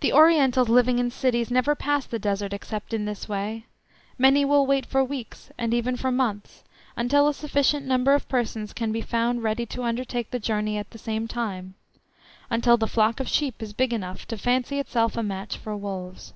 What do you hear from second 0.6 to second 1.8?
living in cities never